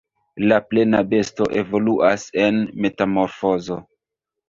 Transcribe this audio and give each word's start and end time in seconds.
La 0.51 0.57
plena 0.69 1.01
besto 1.11 1.49
evoluas 1.65 2.27
en 2.49 2.61
metamorfozo. 2.87 3.83